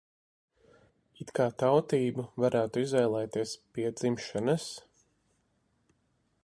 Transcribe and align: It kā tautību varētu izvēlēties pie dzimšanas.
It 1.25 1.33
kā 1.39 1.45
tautību 1.63 2.25
varētu 2.45 2.83
izvēlēties 2.85 3.55
pie 3.75 3.85
dzimšanas. 4.01 4.69